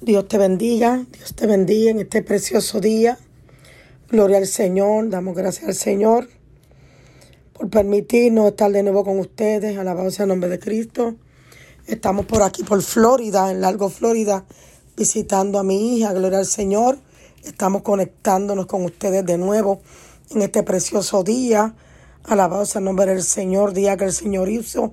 [0.00, 3.16] Dios te bendiga, Dios te bendiga en este precioso día.
[4.10, 6.28] Gloria al Señor, damos gracias al Señor
[7.54, 9.78] por permitirnos estar de nuevo con ustedes.
[9.78, 11.14] Alabado sea el nombre de Cristo.
[11.86, 14.44] Estamos por aquí, por Florida, en Largo, Florida,
[14.96, 16.12] visitando a mi hija.
[16.12, 16.98] Gloria al Señor.
[17.44, 19.80] Estamos conectándonos con ustedes de nuevo
[20.30, 21.74] en este precioso día.
[22.24, 24.92] Alabado sea el nombre del Señor, día que el Señor hizo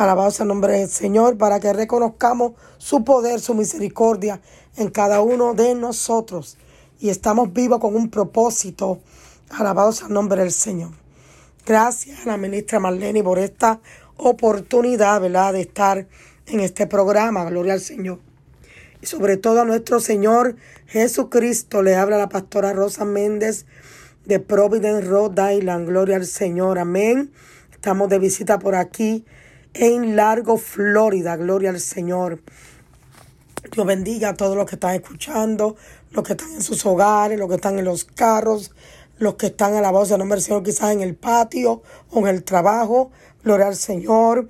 [0.00, 4.40] Alabado sea el nombre del Señor para que reconozcamos su poder, su misericordia
[4.78, 6.56] en cada uno de nosotros.
[7.00, 8.98] Y estamos vivos con un propósito.
[9.50, 10.92] Alabado sea el nombre del Señor.
[11.66, 13.80] Gracias a la ministra Marlene por esta
[14.16, 16.08] oportunidad, ¿verdad?, de estar
[16.46, 17.44] en este programa.
[17.44, 18.20] Gloria al Señor.
[19.02, 21.82] Y sobre todo a nuestro Señor Jesucristo.
[21.82, 23.66] Le habla la pastora Rosa Méndez
[24.24, 25.86] de Providence, Rhode Island.
[25.86, 26.78] Gloria al Señor.
[26.78, 27.30] Amén.
[27.70, 29.26] Estamos de visita por aquí
[29.74, 31.36] en Largo, Florida.
[31.36, 32.42] Gloria al Señor.
[33.72, 35.76] Dios bendiga a todos los que están escuchando,
[36.10, 38.72] los que están en sus hogares, los que están en los carros,
[39.18, 42.20] los que están a la voz del nombre del Señor, quizás en el patio o
[42.20, 43.10] en el trabajo.
[43.44, 44.48] Gloria al Señor.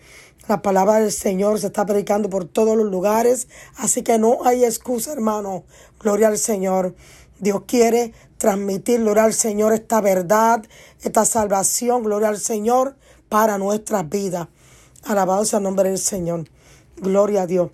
[0.49, 4.65] La palabra del Señor se está predicando por todos los lugares, así que no hay
[4.65, 5.65] excusa, hermano.
[6.01, 6.95] Gloria al Señor.
[7.39, 10.65] Dios quiere transmitir, gloria al Señor, esta verdad,
[11.03, 12.97] esta salvación, gloria al Señor,
[13.29, 14.49] para nuestras vidas.
[15.05, 16.45] Alabado sea el nombre del Señor.
[16.97, 17.71] Gloria a Dios.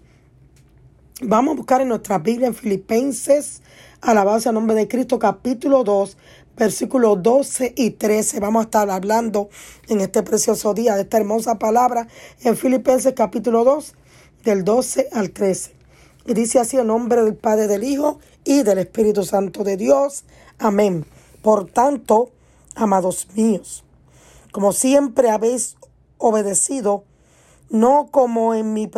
[1.23, 3.63] Vamos a buscar en nuestra Biblia en Filipenses,
[4.03, 6.17] alabado sea el nombre de Cristo, capítulo 2,
[6.57, 8.39] versículos 12 y 13.
[8.39, 9.49] Vamos a estar hablando
[9.89, 12.07] en este precioso día de esta hermosa palabra
[12.43, 13.95] en Filipenses capítulo 2,
[14.45, 15.75] del 12 al 13.
[16.27, 20.25] Y dice así el nombre del Padre, del Hijo y del Espíritu Santo de Dios.
[20.59, 21.07] Amén.
[21.43, 22.31] Por tanto,
[22.75, 23.85] amados míos,
[24.53, 25.77] como siempre habéis
[26.19, 27.05] obedecido,
[27.71, 28.91] no como en mi,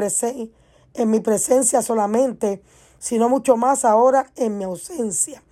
[0.94, 2.62] en mi presencia solamente,
[2.98, 5.42] sino mucho más ahora en mi ausencia.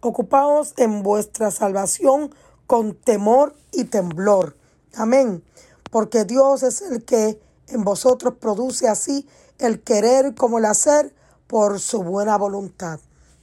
[0.00, 2.34] Ocupaos en vuestra salvación
[2.66, 4.56] con temor y temblor.
[4.94, 5.42] Amén.
[5.90, 9.26] Porque Dios es el que en vosotros produce así
[9.58, 11.14] el querer como el hacer
[11.46, 13.00] por su buena voluntad.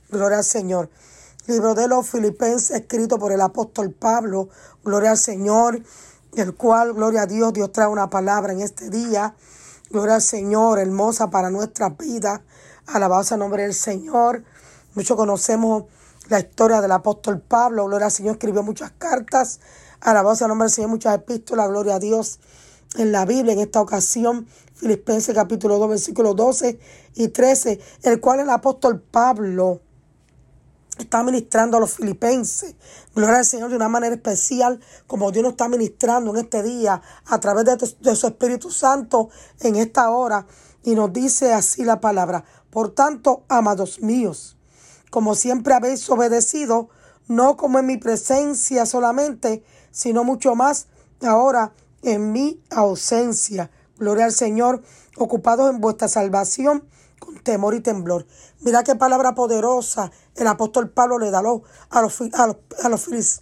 [0.09, 0.89] Gloria al Señor.
[1.47, 4.49] Libro de los Filipenses escrito por el apóstol Pablo.
[4.83, 5.81] Gloria al Señor
[6.35, 9.35] el cual, gloria a Dios, Dios trae una palabra en este día.
[9.89, 12.41] Gloria al Señor, hermosa para nuestras vidas.
[12.87, 14.43] Alabado sea el nombre del Señor.
[14.95, 15.85] Muchos conocemos
[16.29, 17.85] la historia del apóstol Pablo.
[17.85, 19.59] Gloria al Señor, escribió muchas cartas.
[19.99, 21.67] Alabado sea el nombre del Señor, muchas epístolas.
[21.67, 22.39] Gloria a Dios
[22.97, 24.47] en la Biblia en esta ocasión.
[24.75, 26.79] Filipenses capítulo 2, versículos 12
[27.15, 29.81] y 13, el cual el apóstol Pablo
[31.01, 32.75] está ministrando a los filipenses.
[33.15, 37.01] Gloria al Señor de una manera especial, como Dios nos está ministrando en este día
[37.25, 37.65] a través
[37.99, 39.29] de, su Espíritu Santo
[39.59, 40.45] en esta hora.
[40.83, 42.43] Y nos dice así la palabra.
[42.69, 44.57] Por tanto, amados míos,
[45.09, 46.89] como siempre habéis obedecido,
[47.27, 50.87] no como en mi presencia solamente, sino mucho más
[51.21, 53.69] ahora en mi ausencia.
[53.97, 54.81] Gloria al Señor,
[55.17, 56.85] ocupados en vuestra salvación
[57.21, 58.25] con temor y temblor.
[58.61, 61.61] Mira qué palabra poderosa el apóstol Pablo le da a los,
[61.91, 62.21] a los,
[62.83, 63.41] a los,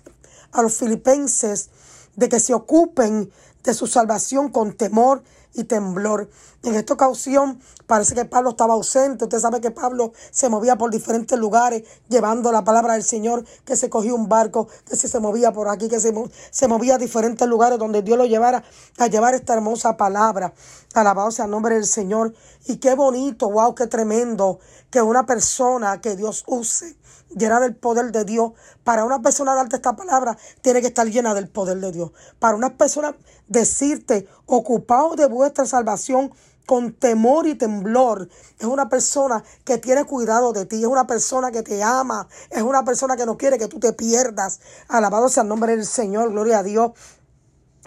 [0.52, 1.70] a los filipenses
[2.18, 3.32] de que se ocupen
[3.64, 5.24] de su salvación con temor
[5.54, 6.30] y temblor.
[6.64, 9.26] En esta ocasión parece que Pablo estaba ausente.
[9.26, 13.76] Usted sabe que Pablo se movía por diferentes lugares llevando la palabra del Señor, que
[13.76, 16.14] se cogió un barco, que se, movía por aquí, que se,
[16.52, 18.64] se movía a diferentes lugares donde Dios lo llevara
[18.98, 20.54] a llevar esta hermosa palabra.
[20.94, 22.34] Alabado sea el nombre del Señor.
[22.66, 24.60] Y qué bonito, wow, qué tremendo
[24.90, 26.99] que una persona que Dios use
[27.36, 28.54] llena del poder de Dios.
[28.84, 32.12] Para una persona darte esta palabra, tiene que estar llena del poder de Dios.
[32.40, 33.16] Para una persona
[33.48, 36.32] decirte, ocupado de vuestra salvación
[36.70, 38.30] con temor y temblor.
[38.60, 42.62] Es una persona que tiene cuidado de ti, es una persona que te ama, es
[42.62, 44.60] una persona que no quiere que tú te pierdas.
[44.88, 46.92] Alabado sea el nombre del Señor, gloria a Dios.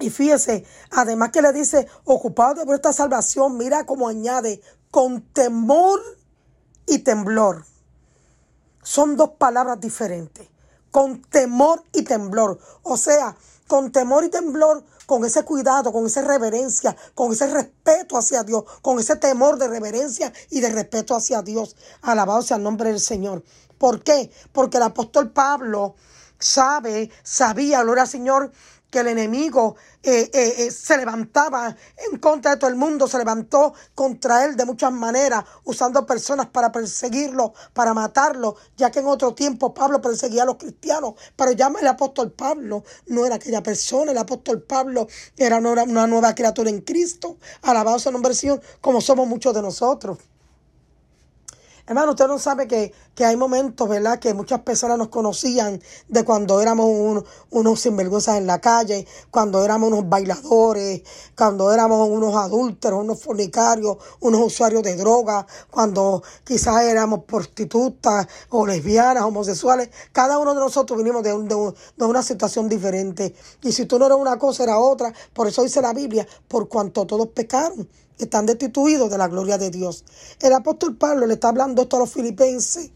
[0.01, 4.61] Y fíjese, además que le dice, ocupado de vuestra salvación, mira cómo añade,
[4.91, 6.01] con temor
[6.87, 7.65] y temblor.
[8.83, 10.49] Son dos palabras diferentes.
[10.91, 12.59] Con temor y temblor.
[12.83, 13.37] O sea,
[13.67, 18.65] con temor y temblor, con ese cuidado, con esa reverencia, con ese respeto hacia Dios,
[18.83, 21.77] con ese temor de reverencia y de respeto hacia Dios.
[22.03, 23.43] Alabado sea el nombre del Señor.
[23.79, 24.31] ¿Por qué?
[24.53, 25.95] Porque el apóstol Pablo
[26.39, 28.53] sabe, sabía, gloria al Señor,
[28.93, 31.75] que el enemigo eh, eh, eh, se levantaba
[32.11, 36.49] en contra de todo el mundo, se levantó contra él de muchas maneras, usando personas
[36.49, 41.53] para perseguirlo, para matarlo, ya que en otro tiempo Pablo perseguía a los cristianos, pero
[41.53, 45.09] llama el apóstol Pablo, no era aquella persona, el apóstol Pablo
[45.39, 48.33] era una, una nueva criatura en Cristo, alabado sea el nombre
[48.83, 50.19] como somos muchos de nosotros.
[51.85, 54.21] Hermano, usted no sabe que, que hay momentos, ¿verdad?
[54.21, 59.91] Que muchas personas nos conocían de cuando éramos unos sinvergüenzas en la calle, cuando éramos
[59.91, 61.03] unos bailadores,
[61.37, 68.65] cuando éramos unos adúlteros, unos fornicarios, unos usuarios de droga, cuando quizás éramos prostitutas o
[68.65, 69.91] lesbianas, homosexuales.
[70.13, 73.35] Cada uno de nosotros vinimos de, de, de una situación diferente.
[73.61, 75.13] Y si tú no eras una cosa, era otra.
[75.33, 77.89] Por eso dice la Biblia, por cuanto todos pecaron
[78.19, 80.05] están destituidos de la gloria de Dios.
[80.41, 82.91] El apóstol Pablo le está hablando esto a los filipenses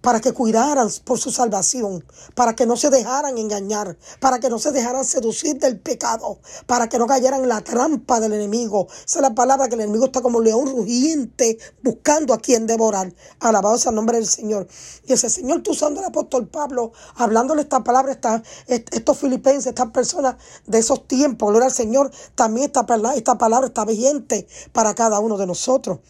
[0.00, 2.04] para que cuidaran por su salvación,
[2.34, 6.88] para que no se dejaran engañar, para que no se dejaran seducir del pecado, para
[6.88, 8.86] que no cayeran en la trampa del enemigo.
[8.90, 13.12] Esa es la palabra que el enemigo está como león rugiente buscando a quien devorar.
[13.40, 14.66] Alabado sea el nombre del Señor.
[15.06, 19.90] Y ese Señor está usando el apóstol Pablo, hablándole esta palabra, esta, estos filipenses, estas
[19.90, 20.36] personas
[20.66, 25.36] de esos tiempos, gloria al Señor, también esta, esta palabra está vigente para cada uno
[25.36, 26.00] de nosotros.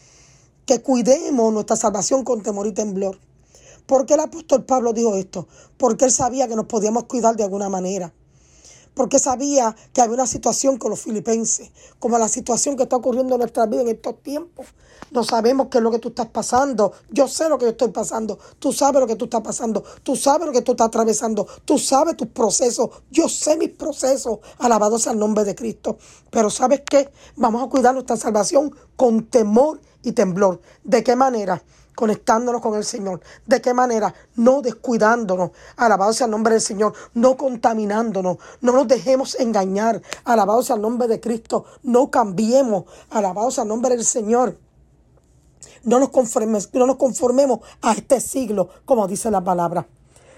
[0.65, 3.19] Que cuidemos nuestra salvación con temor y temblor.
[3.91, 5.49] ¿Por qué el apóstol Pablo dijo esto?
[5.75, 8.13] Porque él sabía que nos podíamos cuidar de alguna manera.
[8.93, 13.35] Porque sabía que había una situación con los filipenses, como la situación que está ocurriendo
[13.35, 14.67] en nuestra vida en estos tiempos.
[15.11, 16.93] No sabemos qué es lo que tú estás pasando.
[17.09, 18.39] Yo sé lo que yo estoy pasando.
[18.59, 19.83] Tú sabes lo que tú estás pasando.
[20.03, 21.45] Tú sabes lo que tú estás atravesando.
[21.65, 22.91] Tú sabes tus procesos.
[23.09, 24.39] Yo sé mis procesos.
[24.59, 25.97] Alabado sea el nombre de Cristo.
[26.29, 27.11] Pero ¿sabes qué?
[27.35, 30.61] Vamos a cuidar nuestra salvación con temor y temblor.
[30.85, 31.61] ¿De qué manera?
[31.95, 33.21] Conectándonos con el Señor.
[33.45, 34.13] ¿De qué manera?
[34.35, 35.51] No descuidándonos.
[35.77, 36.93] Alabado sea el nombre del Señor.
[37.13, 38.37] No contaminándonos.
[38.61, 40.01] No nos dejemos engañar.
[40.23, 41.65] Alabado sea el nombre de Cristo.
[41.83, 42.85] No cambiemos.
[43.09, 44.57] Alabado sea el nombre del Señor.
[45.83, 49.87] No nos, conformemos, no nos conformemos a este siglo, como dice la palabra.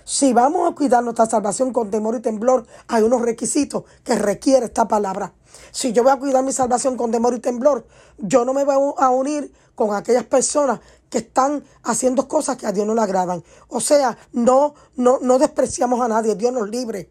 [0.06, 4.66] Si vamos a cuidar nuestra salvación con temor y temblor, hay unos requisitos que requiere
[4.66, 5.34] esta palabra.
[5.72, 7.86] Si yo voy a cuidar mi salvación con temor y temblor,
[8.18, 10.80] yo no me voy a unir con aquellas personas
[11.14, 13.44] que están haciendo cosas que a Dios no le agradan.
[13.68, 17.08] O sea, no, no, no despreciamos a nadie, Dios nos libre.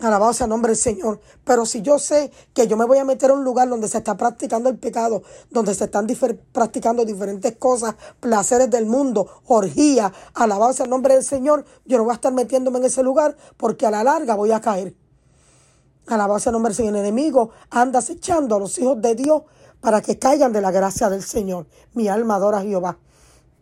[0.00, 1.20] Alabado sea el nombre del Señor.
[1.44, 3.98] Pero si yo sé que yo me voy a meter a un lugar donde se
[3.98, 6.06] está practicando el pecado, donde se están
[6.50, 12.04] practicando diferentes cosas, placeres del mundo, orgía, alabado sea el nombre del Señor, yo no
[12.04, 14.94] voy a estar metiéndome en ese lugar porque a la larga voy a caer.
[16.06, 16.94] Alabado sea el nombre del Señor.
[16.94, 19.42] El enemigo anda acechando a los hijos de Dios
[19.80, 21.66] para que caigan de la gracia del Señor.
[21.94, 22.98] Mi alma adora a Jehová.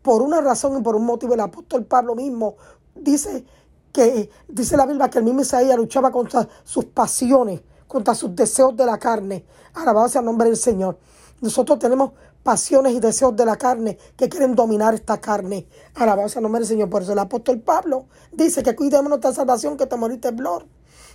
[0.03, 2.57] Por una razón y por un motivo, el apóstol Pablo mismo
[2.95, 3.45] dice
[3.93, 8.77] que, dice la Biblia que el mismo Isaías luchaba contra sus pasiones, contra sus deseos
[8.77, 9.45] de la carne.
[9.75, 10.99] Alabado sea el nombre del Señor.
[11.41, 15.67] Nosotros tenemos pasiones y deseos de la carne que quieren dominar esta carne.
[15.95, 16.89] Alabado sea el nombre del Señor.
[16.89, 20.67] Por eso el apóstol Pablo dice que cuidemos nuestra salvación, que te moriste temblor.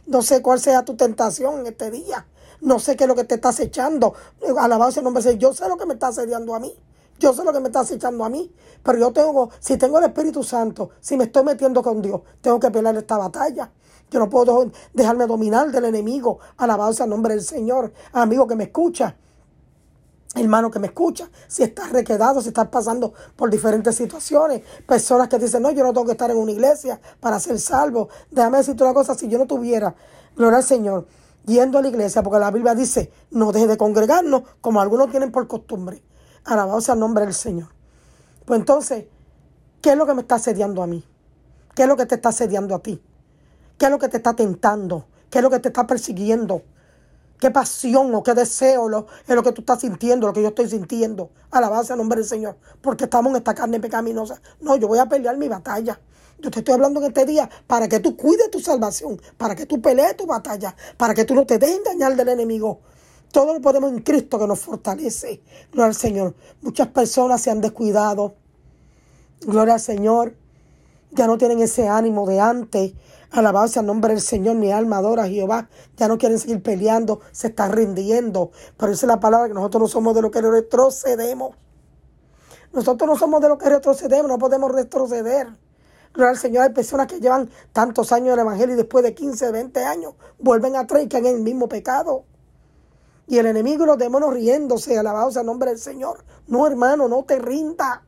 [0.06, 2.27] No sé cuál sea tu tentación en este día.
[2.61, 4.13] No sé qué es lo que te está acechando.
[4.57, 6.73] Alabado sea el nombre Yo sé lo que me está asediando a mí.
[7.19, 8.53] Yo sé lo que me está acechando a mí.
[8.83, 12.59] Pero yo tengo, si tengo el Espíritu Santo, si me estoy metiendo con Dios, tengo
[12.59, 13.71] que pelear esta batalla.
[14.09, 16.39] Yo no puedo dejarme dominar del enemigo.
[16.57, 17.93] Alabado sea el nombre del Señor.
[18.13, 19.15] Amigo que me escucha.
[20.33, 25.37] Hermano que me escucha, si estás requedado, si estás pasando por diferentes situaciones, personas que
[25.37, 28.07] dicen, no, yo no tengo que estar en una iglesia para ser salvo.
[28.29, 29.93] Déjame decirte una cosa, si yo no tuviera,
[30.37, 31.05] gloria al Señor,
[31.45, 35.31] yendo a la iglesia, porque la Biblia dice, no deje de congregarnos como algunos tienen
[35.31, 36.03] por costumbre.
[36.43, 37.69] Alabado sea el nombre del Señor.
[38.45, 39.05] Pues entonces,
[39.81, 41.06] ¿qué es lo que me está asediando a mí?
[41.75, 43.01] ¿Qué es lo que te está asediando a ti?
[43.77, 45.06] ¿Qué es lo que te está tentando?
[45.30, 46.63] ¿Qué es lo que te está persiguiendo?
[47.39, 50.69] ¿Qué pasión o qué deseo es lo que tú estás sintiendo, lo que yo estoy
[50.69, 51.31] sintiendo?
[51.49, 52.57] Alabado sea el nombre del Señor.
[52.81, 54.39] Porque estamos en esta carne pecaminosa.
[54.59, 55.99] No, yo voy a pelear mi batalla.
[56.42, 59.68] Yo te estoy hablando en este día para que tú cuides tu salvación, para que
[59.68, 62.80] tú pelees tu batalla, para que tú no te dejes engañar del enemigo.
[63.31, 65.42] Todo lo podemos en Cristo que nos fortalece.
[65.71, 66.36] Gloria al Señor.
[66.62, 68.33] Muchas personas se han descuidado.
[69.42, 70.36] Gloria al Señor.
[71.12, 72.94] Ya no tienen ese ánimo de antes.
[73.30, 74.56] Alabarse al nombre del Señor.
[74.56, 75.69] Mi alma adora a Jehová.
[75.95, 77.21] Ya no quieren seguir peleando.
[77.31, 78.52] Se están rindiendo.
[78.78, 81.56] Pero esa es la palabra que nosotros no somos de lo que retrocedemos.
[82.74, 84.28] Nosotros no somos de lo que retrocedemos.
[84.28, 85.48] No podemos retroceder.
[86.13, 89.13] Gloria al Señor, hay personas que llevan tantos años en el Evangelio y después de
[89.13, 92.25] 15, 20 años vuelven atrás y caen en el mismo pecado.
[93.27, 96.25] Y el enemigo y los demonios riéndose, alabados al nombre del Señor.
[96.47, 98.03] No, hermano, no te rinda.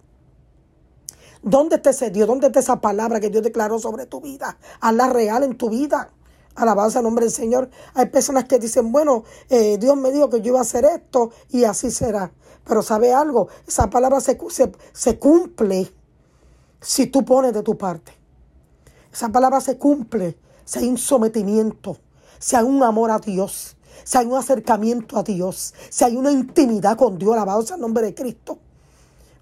[1.41, 2.27] ¿Dónde está ese Dios?
[2.27, 4.57] ¿Dónde está esa palabra que Dios declaró sobre tu vida?
[4.81, 6.10] Hazla real en tu vida.
[6.55, 7.69] Alabanza al nombre del Señor.
[7.93, 11.31] Hay personas que dicen, bueno, eh, Dios me dijo que yo iba a hacer esto
[11.50, 12.33] y así será.
[12.65, 13.48] Pero ¿sabe algo?
[13.65, 14.38] Esa palabra se,
[14.91, 15.93] se cumple
[16.84, 18.13] si tú pones de tu parte.
[19.12, 21.98] Esa palabra se cumple si hay un sometimiento,
[22.40, 26.32] si hay un amor a Dios, si hay un acercamiento a Dios, si hay una
[26.32, 28.60] intimidad con Dios, alabado sea el nombre de Cristo.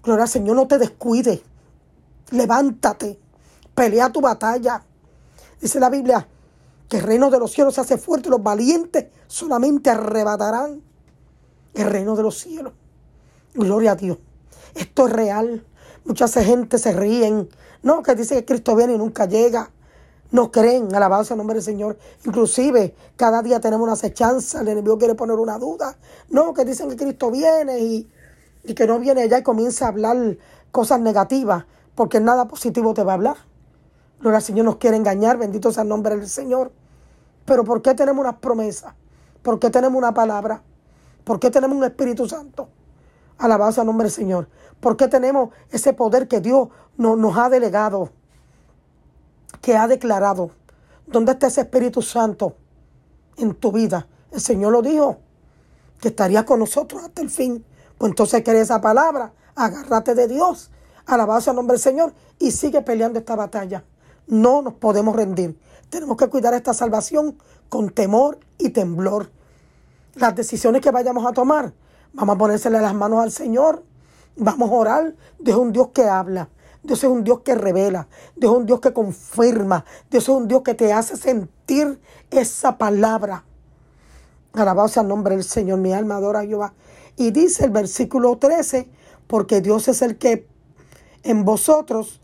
[0.02, 1.40] Gloria al Señor, no te descuides.
[2.30, 3.18] Levántate.
[3.74, 4.84] Pelea tu batalla.
[5.60, 6.26] Dice la Biblia
[6.88, 10.82] que el reino de los cielos se hace fuerte los valientes solamente arrebatarán
[11.72, 12.74] el reino de los cielos.
[13.54, 14.18] Gloria a Dios.
[14.74, 15.64] Esto es real.
[16.04, 17.48] Mucha gente se ríen.
[17.82, 19.70] No, que dice que Cristo viene y nunca llega.
[20.32, 21.98] No creen, alabanza al nombre del Señor.
[22.24, 25.96] Inclusive, cada día tenemos una acechanza, el enemigo quiere poner una duda.
[26.30, 28.10] No, que dicen que Cristo viene y,
[28.64, 30.38] y que no viene allá y comienza a hablar
[30.70, 33.36] cosas negativas, porque nada positivo te va a hablar.
[34.20, 36.72] Gloria al Señor nos quiere engañar, bendito sea el nombre del Señor.
[37.44, 38.94] Pero ¿por qué tenemos unas promesas?
[39.42, 40.62] ¿Por qué tenemos una palabra?
[41.24, 42.68] ¿Por qué tenemos un Espíritu Santo?
[43.38, 44.48] Alabanza al nombre del Señor.
[44.80, 48.10] ¿Por qué tenemos ese poder que Dios nos ha delegado?
[49.60, 50.50] Que ha declarado.
[51.06, 52.56] ¿Dónde está ese Espíritu Santo
[53.36, 54.06] en tu vida?
[54.30, 55.18] El Señor lo dijo,
[56.00, 57.64] que estaría con nosotros hasta el fin.
[57.98, 59.32] Pues entonces, ¿qué esa palabra?
[59.54, 60.70] Agárrate de Dios.
[61.06, 63.84] Alabanza al nombre del Señor y sigue peleando esta batalla.
[64.26, 65.58] No nos podemos rendir.
[65.90, 69.30] Tenemos que cuidar esta salvación con temor y temblor.
[70.14, 71.72] Las decisiones que vayamos a tomar,
[72.12, 73.82] vamos a ponérsele las manos al Señor.
[74.36, 75.14] Vamos a orar.
[75.38, 76.48] Dios es un Dios que habla.
[76.82, 78.08] Dios es un Dios que revela.
[78.36, 79.84] Dios es un Dios que confirma.
[80.10, 82.00] Dios es un Dios que te hace sentir
[82.30, 83.44] esa palabra.
[84.52, 85.78] Alabado sea el nombre del Señor.
[85.78, 86.74] Mi alma adora a Jehová.
[87.16, 88.88] Y dice el versículo 13,
[89.26, 90.46] porque Dios es el que
[91.22, 92.20] en vosotros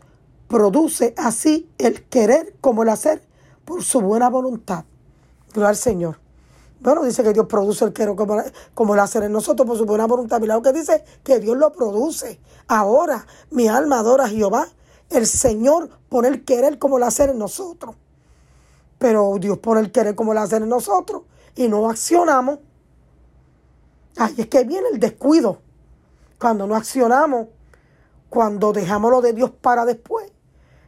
[0.47, 3.21] produce así el querer como el hacer
[3.65, 4.85] por su buena voluntad.
[5.53, 6.19] Gloria al Señor.
[6.81, 8.41] Bueno, dice que Dios produce el querer como,
[8.73, 10.39] como el hacer en nosotros por su buena voluntad.
[10.39, 12.39] Mira lo que dice, que Dios lo produce.
[12.67, 14.67] Ahora mi alma adora a Jehová.
[15.09, 17.95] El Señor pone el querer como el hacer en nosotros.
[18.97, 21.23] Pero Dios pone el querer como el hacer en nosotros
[21.55, 22.59] y no accionamos.
[24.17, 25.59] Ahí es que viene el descuido.
[26.39, 27.47] Cuando no accionamos,
[28.29, 30.31] cuando dejamos lo de Dios para después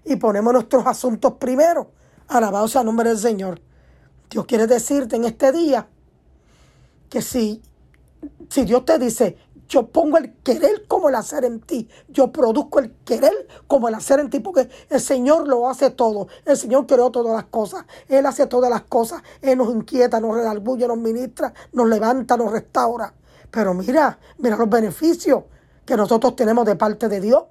[0.05, 1.91] y ponemos nuestros asuntos primero.
[2.27, 3.59] Alabado sea el nombre del Señor.
[4.31, 5.87] Dios quiere decirte en este día
[7.09, 7.61] que si,
[8.49, 11.89] si Dios te dice, yo pongo el querer como el hacer en ti.
[12.07, 16.27] Yo produzco el querer como el hacer en ti, porque el Señor lo hace todo.
[16.45, 17.85] El Señor creó todas las cosas.
[18.07, 19.21] Él hace todas las cosas.
[19.41, 23.13] Él nos inquieta, nos redarguye, nos ministra, nos levanta, nos restaura.
[23.49, 25.43] Pero mira, mira los beneficios
[25.85, 27.43] que nosotros tenemos de parte de Dios.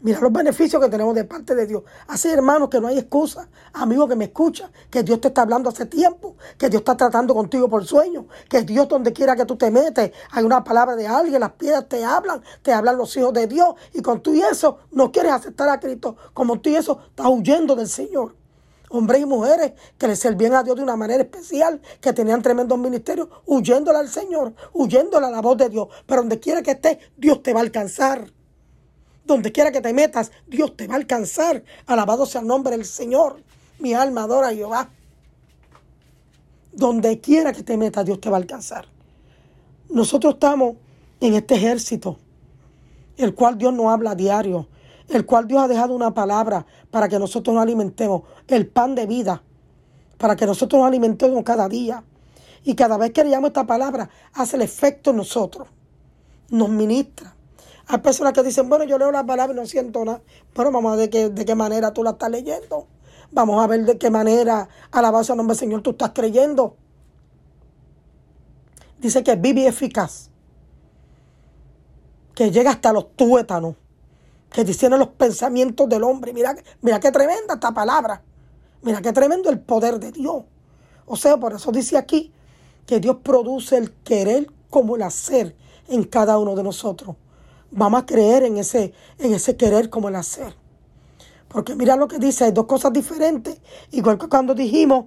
[0.00, 1.82] Mira los beneficios que tenemos de parte de Dios.
[2.06, 3.48] Así, hermanos, que no hay excusa.
[3.72, 7.34] Amigo que me escucha, que Dios te está hablando hace tiempo, que Dios está tratando
[7.34, 11.08] contigo por sueño, que Dios donde quiera que tú te metes, hay una palabra de
[11.08, 14.40] alguien, las piedras te hablan, te hablan los hijos de Dios, y con tú y
[14.40, 18.36] eso no quieres aceptar a Cristo, como tú y eso estás huyendo del Señor.
[18.90, 22.78] Hombres y mujeres que le servían a Dios de una manera especial, que tenían tremendos
[22.78, 25.88] ministerios, huyéndole al Señor, huyéndole a la voz de Dios.
[26.06, 28.37] Pero donde quiera que estés, Dios te va a alcanzar.
[29.28, 31.62] Donde quiera que te metas, Dios te va a alcanzar.
[31.86, 33.42] Alabado sea el nombre del Señor.
[33.78, 34.88] Mi alma adora a Jehová.
[36.72, 38.86] Donde quiera que te metas, Dios te va a alcanzar.
[39.90, 40.76] Nosotros estamos
[41.20, 42.18] en este ejército,
[43.18, 44.66] el cual Dios nos habla a diario,
[45.10, 49.04] el cual Dios ha dejado una palabra para que nosotros nos alimentemos, el pan de
[49.04, 49.42] vida,
[50.16, 52.02] para que nosotros nos alimentemos cada día.
[52.64, 55.68] Y cada vez que leamos esta palabra, hace el efecto en nosotros,
[56.48, 57.34] nos ministra.
[57.90, 60.20] Hay personas que dicen, bueno, yo leo la palabra y no siento nada.
[60.54, 62.86] Bueno, vamos a ver de qué, de qué manera tú la estás leyendo.
[63.30, 66.76] Vamos a ver de qué manera, alabanza al nombre del Señor, tú estás creyendo.
[68.98, 70.28] Dice que vive eficaz.
[72.34, 73.74] Que llega hasta los tuétanos.
[74.50, 76.34] Que discierne los pensamientos del hombre.
[76.34, 78.22] Mira, mira qué tremenda esta palabra.
[78.82, 80.44] Mira qué tremendo el poder de Dios.
[81.06, 82.32] O sea, por eso dice aquí
[82.84, 85.56] que Dios produce el querer como el hacer
[85.88, 87.16] en cada uno de nosotros
[87.70, 90.54] vamos a creer en ese, en ese querer como el hacer.
[91.48, 93.60] Porque mira lo que dice, hay dos cosas diferentes.
[93.90, 95.06] Igual que cuando dijimos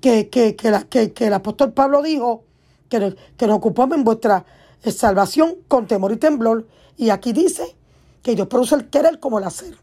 [0.00, 2.44] que, que, que, el apóstol Pablo dijo
[2.88, 4.44] que, que nos ocupamos en vuestra
[4.84, 6.66] salvación con temor y temblor.
[6.96, 7.76] Y aquí dice
[8.22, 9.76] que Dios produce el querer como el hacer.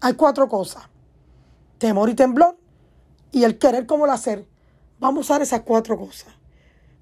[0.00, 0.84] Hay cuatro cosas.
[1.78, 2.56] Temor y temblor
[3.32, 4.46] y el querer como el hacer.
[5.00, 6.32] Vamos a usar esas cuatro cosas.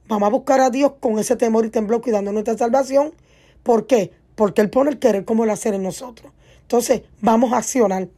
[0.08, 3.14] Vamos a buscar a Dios con ese temor y temblor cuidando nuestra salvación.
[3.62, 4.12] ¿Por qué?
[4.34, 6.32] Porque Él pone el querer como el hacer en nosotros.
[6.62, 8.08] Entonces, vamos a accionar.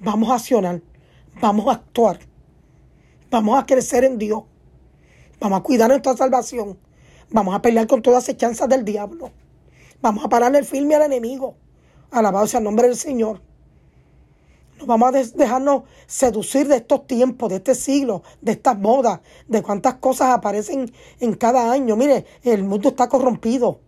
[0.00, 0.80] Vamos a accionar.
[1.40, 2.18] Vamos a actuar.
[3.30, 4.42] Vamos a crecer en Dios.
[5.40, 6.78] Vamos a cuidar nuestra salvación.
[7.30, 9.30] Vamos a pelear con todas las chanzas del diablo.
[10.00, 11.56] Vamos a pararle el firme al enemigo.
[12.10, 13.40] Alabado sea el nombre del Señor.
[14.78, 19.62] No vamos a dejarnos seducir de estos tiempos, de este siglo, de estas modas, de
[19.62, 21.96] cuántas cosas aparecen en cada año.
[21.96, 23.80] Mire, el mundo está corrompido.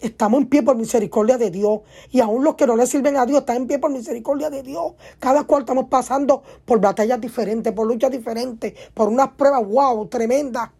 [0.00, 1.80] Estamos en pie por misericordia de Dios.
[2.10, 4.62] Y aún los que no le sirven a Dios están en pie por misericordia de
[4.62, 4.92] Dios.
[5.18, 10.70] Cada cual estamos pasando por batallas diferentes, por luchas diferentes, por unas pruebas, wow, tremendas.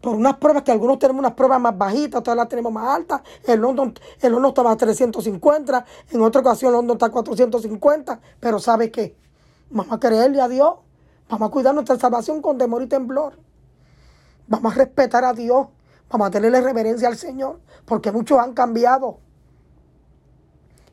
[0.00, 3.22] Por unas pruebas que algunos tenemos unas pruebas más bajitas, otras las tenemos más altas.
[3.44, 8.20] El London, el London está más 350, en otra ocasión el London está 450.
[8.38, 9.16] Pero ¿sabe qué?
[9.70, 10.74] Vamos a creerle a Dios.
[11.28, 13.38] Vamos a cuidar nuestra salvación con temor y temblor.
[14.46, 15.66] Vamos a respetar a Dios.
[16.10, 17.60] Vamos a tenerle reverencia al Señor.
[17.84, 19.18] Porque muchos han cambiado.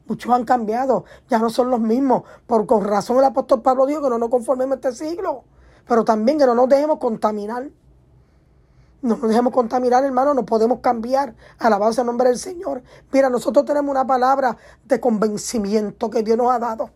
[0.05, 1.05] Muchos han cambiado.
[1.29, 2.23] Ya no son los mismos.
[2.47, 5.43] Por con razón el apóstol Pablo dijo que no nos conformemos este siglo.
[5.87, 7.69] Pero también que no nos dejemos contaminar.
[9.01, 11.35] No nos dejemos contaminar, hermano, no podemos cambiar.
[11.59, 12.83] Alabado sea el nombre del Señor.
[13.11, 14.55] Mira, nosotros tenemos una palabra
[14.85, 16.89] de convencimiento que Dios nos ha dado.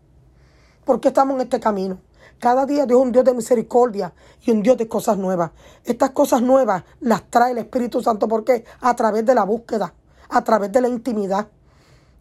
[0.86, 1.98] ¿Por qué estamos en este camino?
[2.38, 5.50] Cada día Dios es un Dios de misericordia y un Dios de cosas nuevas.
[5.84, 8.28] Estas cosas nuevas las trae el Espíritu Santo.
[8.28, 8.64] ¿Por qué?
[8.80, 9.94] A través de la búsqueda,
[10.28, 11.48] a través de la intimidad,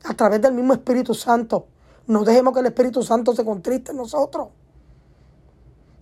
[0.04, 1.68] a través del mismo Espíritu Santo.
[2.08, 4.50] No dejemos que el Espíritu Santo se contriste en nosotros.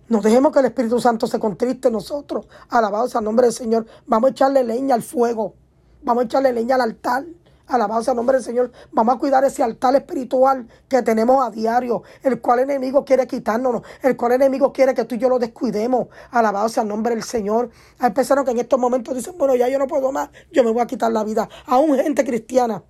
[0.08, 2.46] No dejemos que el Espíritu Santo se contriste en nosotros.
[2.68, 3.86] Alabado sea el nombre del Señor.
[4.06, 5.54] Vamos a echarle leña al fuego.
[6.02, 7.24] Vamos a echarle leña al altar.
[7.68, 8.70] Alabado sea el nombre del Señor.
[8.92, 13.82] Vamos a cuidar ese altar espiritual que tenemos a diario, el cual enemigo quiere quitarnos,
[14.02, 16.08] el cual enemigo quiere que tú y yo lo descuidemos.
[16.30, 17.70] Alabado sea el nombre del Señor.
[17.98, 20.70] Hay personas que en estos momentos dicen, bueno, ya yo no puedo más, yo me
[20.70, 21.48] voy a quitar la vida.
[21.66, 22.82] Aún gente cristiana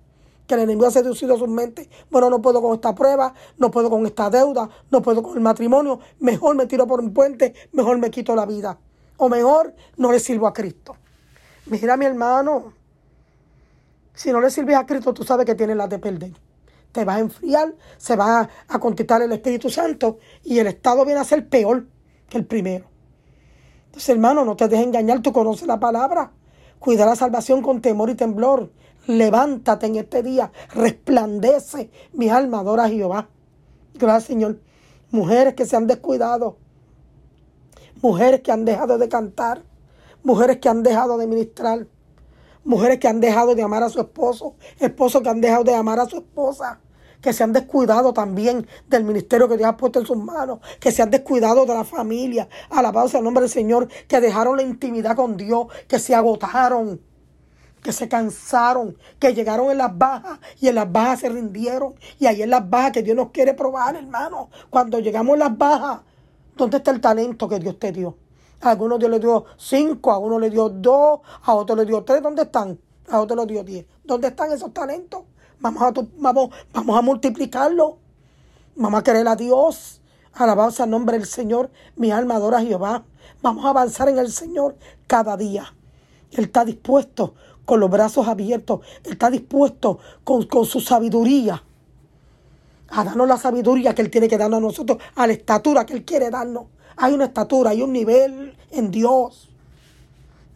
[0.47, 1.89] que el enemigo ha seducido sus mentes.
[2.09, 5.41] Bueno, no puedo con esta prueba, no puedo con esta deuda, no puedo con el
[5.41, 5.99] matrimonio.
[6.19, 8.79] Mejor me tiro por un puente, mejor me quito la vida.
[9.17, 10.95] O mejor no le sirvo a Cristo.
[11.65, 12.73] Mira, mi hermano,
[14.17, 16.31] si no le sirves a Cristo, tú sabes que tienes la de perder.
[16.91, 21.19] Te vas a enfriar, se va a contestar el Espíritu Santo y el estado viene
[21.19, 21.85] a ser peor
[22.27, 22.87] que el primero.
[23.85, 26.31] Entonces, hermano, no te dejes engañar, tú conoces la palabra.
[26.79, 28.71] Cuida la salvación con temor y temblor.
[29.05, 31.91] Levántate en este día, resplandece.
[32.11, 33.29] Mi alma adora a Jehová.
[33.93, 34.59] Gracias, Señor.
[35.11, 36.57] Mujeres que se han descuidado.
[38.01, 39.61] Mujeres que han dejado de cantar.
[40.23, 41.85] Mujeres que han dejado de ministrar
[42.63, 45.99] mujeres que han dejado de amar a su esposo, esposos que han dejado de amar
[45.99, 46.79] a su esposa,
[47.21, 50.91] que se han descuidado también del ministerio que Dios ha puesto en sus manos, que
[50.91, 54.63] se han descuidado de la familia, alabado sea el nombre del Señor, que dejaron la
[54.63, 57.01] intimidad con Dios, que se agotaron,
[57.81, 61.95] que se cansaron, que llegaron en las bajas y en las bajas se rindieron.
[62.19, 64.49] Y ahí en las bajas que Dios nos quiere probar, hermano.
[64.69, 66.01] Cuando llegamos en las bajas,
[66.55, 68.17] ¿dónde está el talento que Dios te dio?
[68.61, 72.03] A algunos Dios le dio cinco, a uno le dio dos, a otro le dio
[72.03, 72.21] tres.
[72.21, 72.79] ¿Dónde están?
[73.09, 73.85] A otro le dio diez.
[74.03, 75.23] ¿Dónde están esos talentos?
[75.59, 77.97] Vamos a, vamos, vamos a multiplicarlo.
[78.75, 80.01] Vamos a querer a Dios.
[80.33, 81.69] Alabanza al nombre del Señor.
[81.95, 83.03] Mi alma adora a Jehová.
[83.41, 84.75] Vamos a avanzar en el Señor
[85.07, 85.73] cada día.
[86.31, 88.81] Él está dispuesto con los brazos abiertos.
[89.03, 91.63] Él está dispuesto con, con su sabiduría
[92.89, 95.93] a darnos la sabiduría que Él tiene que darnos a nosotros, a la estatura que
[95.93, 96.65] Él quiere darnos.
[96.97, 99.49] Hay una estatura, hay un nivel en Dios.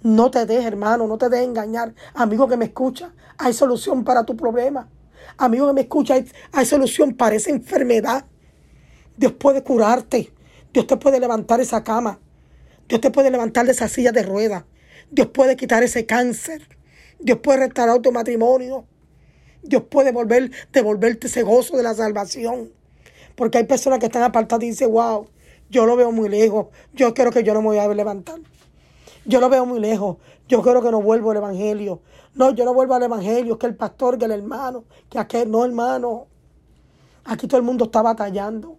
[0.01, 1.93] No te dejes, hermano, no te dejes engañar.
[2.15, 4.89] Amigo que me escucha, hay solución para tu problema.
[5.38, 6.15] Amigo que me escucha,
[6.51, 8.25] hay, solución para esa enfermedad.
[9.17, 10.34] Dios puede curarte.
[10.73, 12.19] Dios te puede levantar esa cama.
[12.89, 14.63] Dios te puede levantar de esa silla de ruedas.
[15.12, 16.67] Dios puede quitar ese cáncer.
[17.19, 18.86] Dios puede restaurar tu matrimonio.
[19.62, 22.71] Dios puede volver, devolverte ese gozo de la salvación.
[23.36, 25.27] Porque hay personas que están apartadas y dicen, wow,
[25.71, 26.67] yo lo veo muy lejos.
[26.93, 28.39] Yo creo que yo no me voy a levantar.
[29.25, 30.17] Yo lo veo muy lejos.
[30.47, 32.01] Yo creo que no vuelvo al Evangelio.
[32.36, 33.57] No, yo no vuelvo al Evangelio.
[33.57, 36.27] Que el pastor, que el hermano, que aquel, no hermano.
[37.23, 38.77] Aquí todo el mundo está batallando.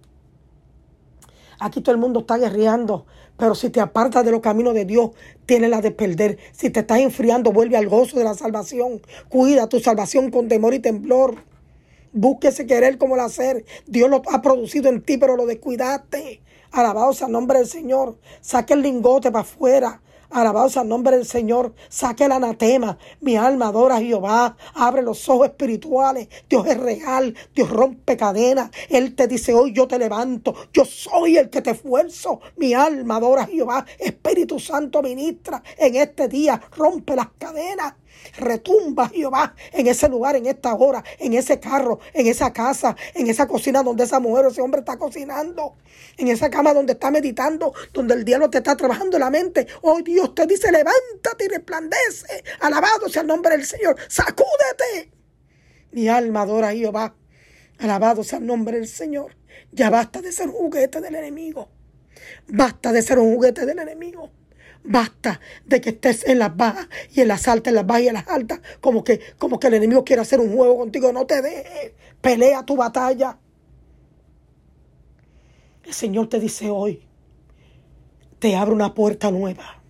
[1.58, 3.06] Aquí todo el mundo está guerreando.
[3.38, 5.12] Pero si te apartas de los caminos de Dios,
[5.46, 6.38] tienes la de perder.
[6.52, 9.00] Si te estás enfriando, vuelve al gozo de la salvación.
[9.30, 11.36] Cuida tu salvación con temor y temblor.
[12.12, 13.64] Búsquese querer como el hacer.
[13.86, 16.42] Dios lo ha producido en ti, pero lo descuidaste.
[16.72, 18.16] Alabado sea el nombre del Señor.
[18.40, 20.00] Saque el lingote para afuera.
[20.30, 21.74] Alabado sea el nombre del Señor.
[21.90, 22.96] Saque el anatema.
[23.20, 24.56] Mi alma adora a Jehová.
[24.74, 26.28] Abre los ojos espirituales.
[26.48, 27.34] Dios es real.
[27.54, 28.70] Dios rompe cadenas.
[28.88, 30.54] Él te dice hoy yo te levanto.
[30.72, 32.40] Yo soy el que te esfuerzo.
[32.56, 33.84] Mi alma adora a Jehová.
[33.98, 36.58] Espíritu Santo ministra en este día.
[36.74, 37.94] Rompe las cadenas.
[38.38, 43.26] Retumba Jehová en ese lugar, en esta hora, en ese carro, en esa casa, en
[43.26, 45.76] esa cocina donde esa mujer o ese hombre está cocinando,
[46.16, 49.66] en esa cama donde está meditando, donde el diablo te está trabajando la mente.
[49.82, 52.44] Hoy Dios te dice, levántate y resplandece.
[52.60, 53.96] Alabado sea el nombre del Señor.
[54.08, 55.12] Sacúdete.
[55.92, 57.14] Mi alma adora a Jehová.
[57.78, 59.36] Alabado sea el nombre del Señor.
[59.72, 61.68] Ya basta de ser juguete del enemigo.
[62.48, 64.30] Basta de ser un juguete del enemigo.
[64.84, 68.08] Basta de que estés en las bajas y en las altas, en las bajas y
[68.08, 71.12] en las altas, como que, como que el enemigo quiere hacer un juego contigo.
[71.12, 71.92] No te dejes.
[72.20, 73.38] Pelea tu batalla.
[75.84, 77.02] El Señor te dice hoy,
[78.38, 79.82] te abre una puerta nueva.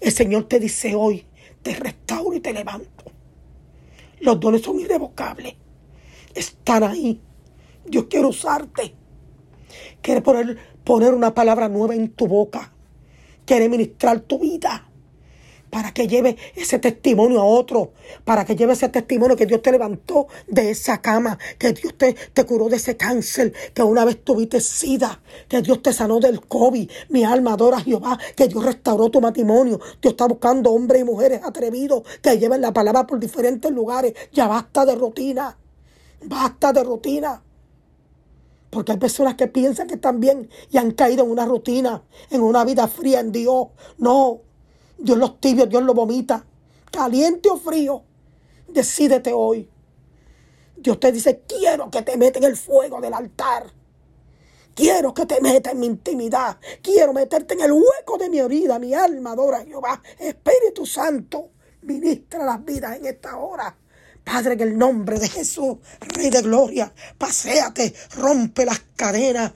[0.00, 1.26] El Señor te dice hoy,
[1.62, 3.04] te restauro y te levanto.
[4.20, 5.54] Los dones son irrevocables.
[6.34, 7.20] Están ahí.
[7.86, 8.94] Dios quiere usarte.
[10.02, 12.72] Quiere poner, poner una palabra nueva en tu boca.
[13.50, 14.88] Quiere ministrar tu vida
[15.70, 19.72] para que lleve ese testimonio a otro, para que lleve ese testimonio que Dios te
[19.72, 24.22] levantó de esa cama, que Dios te, te curó de ese cáncer, que una vez
[24.22, 26.88] tuviste sida, que Dios te sanó del COVID.
[27.08, 29.80] Mi alma adora a Jehová, que Dios restauró tu matrimonio.
[30.00, 34.14] Dios está buscando hombres y mujeres atrevidos que lleven la palabra por diferentes lugares.
[34.32, 35.58] Ya basta de rutina,
[36.22, 37.42] basta de rutina.
[38.70, 42.40] Porque hay personas que piensan que están bien y han caído en una rutina, en
[42.40, 43.68] una vida fría en Dios.
[43.98, 44.40] No,
[44.96, 46.44] Dios los tibios, Dios los vomita.
[46.90, 48.02] Caliente o frío,
[48.68, 49.68] decídete hoy.
[50.76, 53.66] Dios te dice, quiero que te meta en el fuego del altar.
[54.74, 56.58] Quiero que te meta en mi intimidad.
[56.80, 58.78] Quiero meterte en el hueco de mi herida.
[58.78, 60.02] Mi alma adora a Jehová.
[60.18, 61.50] Espíritu Santo,
[61.82, 63.76] ministra las vidas en esta hora.
[64.32, 69.50] Padre, en el nombre de Jesús, Rey de Gloria, paséate, rompe las cadenas,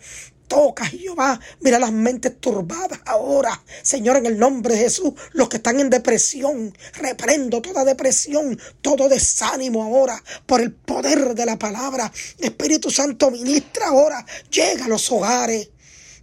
[0.49, 1.39] toca, Jehová.
[1.61, 3.63] Mira las mentes turbadas ahora.
[3.83, 9.09] Señor, en el nombre de Jesús, los que están en depresión, reprendo toda depresión, todo
[9.09, 12.11] desánimo ahora por el poder de la palabra.
[12.41, 14.27] Espíritu Santo, ministra ahora.
[14.51, 15.71] Llega a los hogares.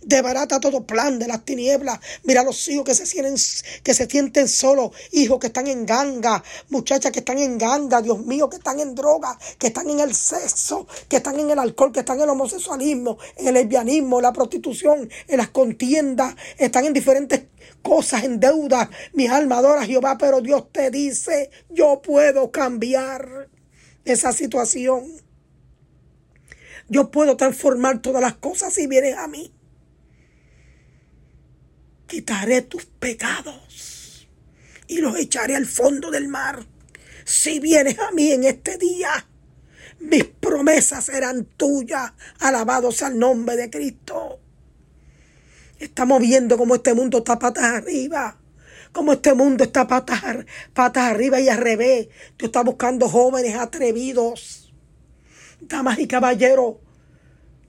[0.03, 1.99] Debarata todo plan de las tinieblas.
[2.23, 3.35] Mira los hijos que se sienten,
[3.83, 8.49] que se solos, hijos que están en ganga, muchachas que están en ganga, Dios mío,
[8.49, 11.99] que están en droga, que están en el sexo, que están en el alcohol, que
[11.99, 17.43] están en el homosexualismo, en el lesbianismo, la prostitución, en las contiendas, están en diferentes
[17.83, 18.89] cosas, en deuda.
[19.13, 23.49] Mi alma adora a Jehová, pero Dios te dice, yo puedo cambiar
[24.03, 25.05] esa situación.
[26.89, 29.53] Yo puedo transformar todas las cosas si vienes a mí
[32.11, 34.27] quitaré tus pecados
[34.85, 36.65] y los echaré al fondo del mar.
[37.23, 39.25] Si vienes a mí en este día,
[40.01, 42.11] mis promesas serán tuyas.
[42.39, 44.41] Alabados al nombre de Cristo.
[45.79, 48.37] Estamos viendo cómo este mundo está patas arriba.
[48.91, 50.21] Como este mundo está patas,
[50.73, 52.09] patas arriba y al revés.
[52.35, 54.73] Tú estás buscando jóvenes atrevidos.
[55.61, 56.75] Damas y caballeros,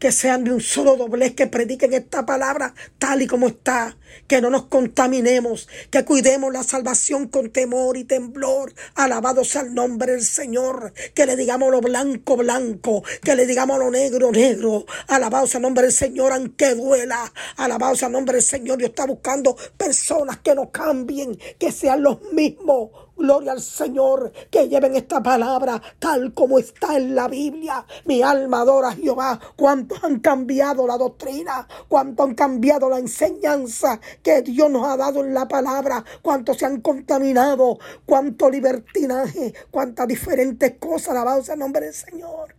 [0.03, 4.41] que sean de un solo doblez, que prediquen esta palabra tal y como está, que
[4.41, 8.75] no nos contaminemos, que cuidemos la salvación con temor y temblor.
[8.97, 13.79] Alabado sea el nombre del Señor, que le digamos lo blanco, blanco, que le digamos
[13.79, 14.87] lo negro, negro.
[15.07, 17.33] Alabado sea el nombre del Señor, aunque duela.
[17.55, 18.79] Alabado sea el nombre del Señor.
[18.79, 24.69] Dios está buscando personas que no cambien, que sean los mismos Gloria al Señor, que
[24.69, 27.87] lleven esta palabra tal como está en la Biblia.
[28.05, 29.39] Mi alma adora a Jehová.
[29.55, 35.25] Cuántos han cambiado la doctrina, cuánto han cambiado la enseñanza que Dios nos ha dado
[35.25, 41.11] en la palabra, cuántos se han contaminado, cuánto libertinaje, cuántas diferentes cosas.
[41.11, 42.57] Alabado sea el nombre del Señor.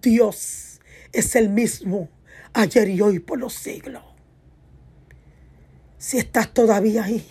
[0.00, 0.80] Dios
[1.12, 2.08] es el mismo
[2.52, 4.02] ayer y hoy por los siglos.
[5.98, 7.24] Si estás todavía ahí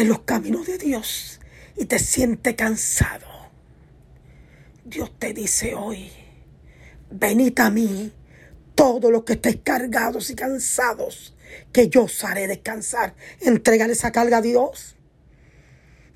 [0.00, 1.40] en los caminos de Dios
[1.76, 3.26] y te siente cansado,
[4.84, 6.10] Dios te dice hoy,
[7.10, 8.12] venid a mí,
[8.74, 11.36] todos los que estéis cargados y cansados,
[11.72, 13.14] que yo os haré descansar.
[13.40, 14.96] Entrégale esa carga a Dios.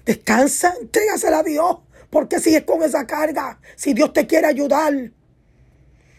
[0.05, 1.79] Descansa, entrégasela a Dios.
[2.09, 3.61] ¿Por qué sigues con esa carga?
[3.75, 5.11] Si Dios te quiere ayudar.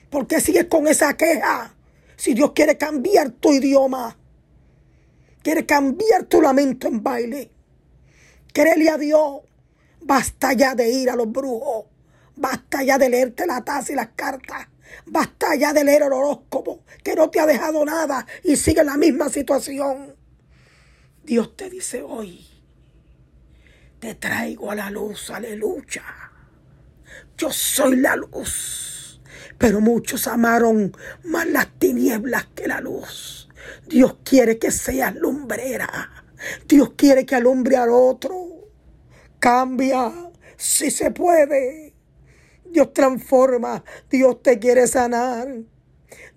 [0.09, 1.75] ¿Por qué sigues con esa queja?
[2.17, 4.17] Si Dios quiere cambiar tu idioma.
[5.43, 7.51] Quiere cambiar tu lamento en baile.
[8.53, 9.41] Créele a Dios.
[10.01, 11.85] Basta ya de ir a los brujos.
[12.35, 14.67] Basta ya de leerte la taza y las cartas.
[15.05, 18.87] Basta ya de leer el horóscopo, que no te ha dejado nada y sigue en
[18.87, 20.15] la misma situación.
[21.23, 22.45] Dios te dice hoy,
[23.99, 26.03] te traigo a la luz, aleluya.
[27.37, 29.21] Yo soy la luz,
[29.57, 33.42] pero muchos amaron más las tinieblas que la luz.
[33.87, 36.09] Dios quiere que seas lumbrera.
[36.67, 38.69] Dios quiere que alumbre al otro.
[39.39, 40.11] Cambia
[40.57, 41.93] si se puede.
[42.65, 43.83] Dios transforma.
[44.09, 45.47] Dios te quiere sanar.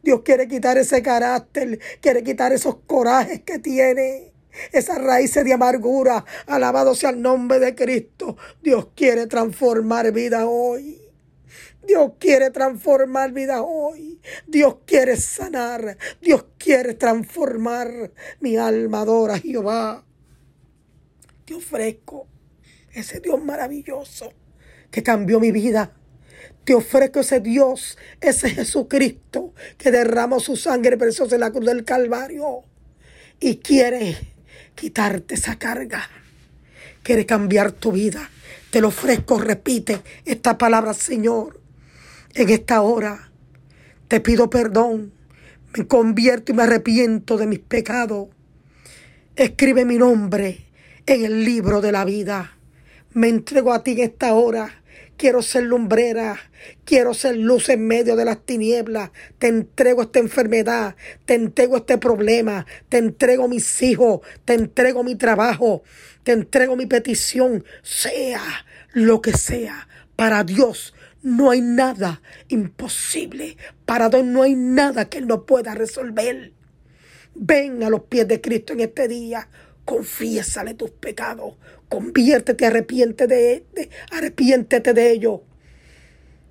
[0.02, 4.32] Dios quiere quitar ese carácter, quiere quitar esos corajes que tiene,
[4.72, 6.24] esas raíces de amargura.
[6.46, 8.36] Alabado sea el nombre de Cristo.
[8.62, 11.05] Dios quiere transformar vida hoy.
[11.86, 14.20] Dios quiere transformar vida hoy.
[14.46, 15.96] Dios quiere sanar.
[16.20, 19.02] Dios quiere transformar mi alma.
[19.02, 20.04] Adora Jehová.
[21.44, 22.26] Te ofrezco
[22.92, 24.32] ese Dios maravilloso
[24.90, 25.92] que cambió mi vida.
[26.64, 31.84] Te ofrezco ese Dios, ese Jesucristo que derramó su sangre preciosa en la cruz del
[31.84, 32.64] Calvario
[33.38, 34.16] y quiere
[34.74, 36.08] quitarte esa carga.
[37.02, 38.28] Quiere cambiar tu vida.
[38.70, 41.65] Te lo ofrezco, repite esta palabra, Señor.
[42.38, 43.30] En esta hora
[44.08, 45.10] te pido perdón.
[45.74, 48.28] Me convierto y me arrepiento de mis pecados.
[49.36, 50.66] Escribe mi nombre
[51.06, 52.54] en el libro de la vida.
[53.14, 54.82] Me entrego a ti en esta hora.
[55.16, 56.38] Quiero ser lumbrera,
[56.84, 59.12] quiero ser luz en medio de las tinieblas.
[59.38, 60.94] Te entrego esta enfermedad,
[61.24, 65.84] te entrego este problema, te entrego mis hijos, te entrego mi trabajo,
[66.22, 68.42] te entrego mi petición, sea
[68.92, 69.88] lo que sea.
[70.16, 70.92] Para Dios
[71.26, 73.56] no hay nada imposible.
[73.84, 76.52] Para Dios no hay nada que Él no pueda resolver.
[77.34, 79.48] Ven a los pies de Cristo en este día.
[79.84, 81.54] Confiésale tus pecados.
[81.88, 85.42] Conviértete, arrepiéntete de, de, arrepiéntete de ello.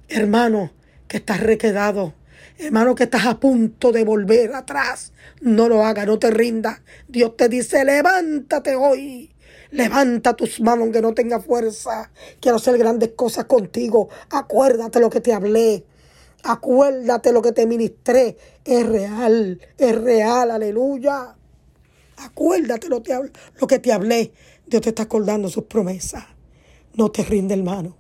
[0.09, 0.73] Hermano,
[1.07, 2.13] que estás requedado.
[2.57, 5.13] Hermano, que estás a punto de volver atrás.
[5.39, 6.81] No lo hagas, no te rindas.
[7.07, 9.34] Dios te dice, levántate hoy.
[9.75, 12.09] Levanta tus manos aunque no tenga fuerza.
[12.39, 14.07] Quiero hacer grandes cosas contigo.
[14.29, 15.83] Acuérdate lo que te hablé.
[16.43, 18.37] Acuérdate lo que te ministré.
[18.63, 21.35] Es real, es real, aleluya.
[22.15, 23.03] Acuérdate lo,
[23.59, 24.31] lo que te hablé.
[24.65, 26.23] Dios te está acordando sus promesas.
[26.93, 27.97] No te rinde, hermano.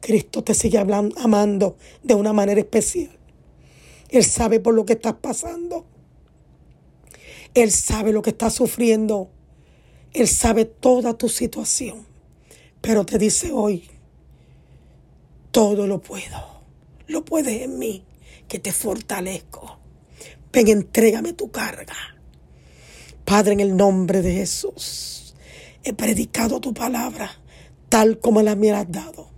[0.00, 3.14] Cristo te sigue hablando, amando de una manera especial.
[4.08, 5.84] Él sabe por lo que estás pasando.
[7.52, 9.35] Él sabe lo que estás sufriendo.
[10.16, 12.06] Él sabe toda tu situación.
[12.80, 13.86] Pero te dice hoy,
[15.50, 16.62] todo lo puedo.
[17.06, 18.02] Lo puedes en mí,
[18.48, 19.78] que te fortalezco.
[20.52, 22.16] Ven, entrégame tu carga.
[23.26, 25.34] Padre, en el nombre de Jesús,
[25.84, 27.30] he predicado tu palabra
[27.90, 29.28] tal como la me has dado.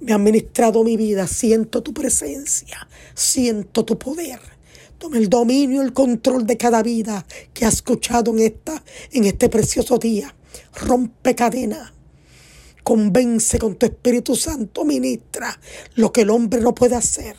[0.00, 4.40] Me ha ministrado mi vida, siento tu presencia, siento tu poder.
[4.98, 8.82] Toma el dominio, el control de cada vida que has escuchado en, esta,
[9.12, 10.34] en este precioso día.
[10.74, 11.94] Rompe cadena.
[12.82, 15.60] Convence con tu Espíritu Santo, ministra
[15.96, 17.36] lo que el hombre no puede hacer,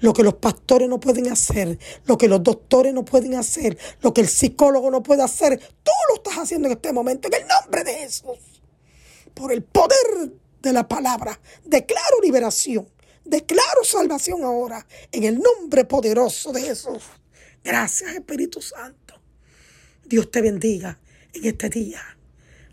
[0.00, 4.14] lo que los pastores no pueden hacer, lo que los doctores no pueden hacer, lo
[4.14, 5.58] que el psicólogo no puede hacer.
[5.82, 8.62] Tú lo estás haciendo en este momento, en el nombre de Jesús.
[9.34, 12.88] Por el poder de la palabra, declaro liberación,
[13.26, 17.02] declaro salvación ahora, en el nombre poderoso de Jesús.
[17.64, 19.20] Gracias, Espíritu Santo.
[20.04, 20.98] Dios te bendiga
[21.32, 22.00] en este día.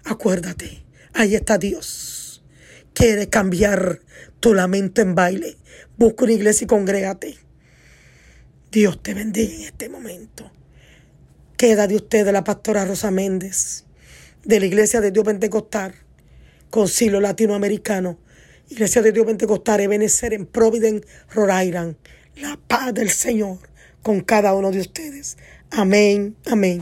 [0.04, 2.44] Acuérdate, ahí está Dios.
[2.94, 4.02] Quiere cambiar
[4.40, 5.58] tu lamento en baile.
[5.98, 7.38] Busca una iglesia y congrégate.
[8.72, 10.52] Dios te bendiga en este momento.
[11.58, 13.86] Queda de usted la pastora Rosa Méndez,
[14.44, 15.96] de la iglesia de Dios Pentecostal,
[16.70, 18.20] Concilio Latinoamericano,
[18.74, 21.96] Iglesia de Dios Pentecostal, Ebenezer en Providence, Rhode Island.
[22.38, 23.60] La paz del Señor
[24.02, 25.38] con cada uno de ustedes.
[25.70, 26.82] Amén, amén.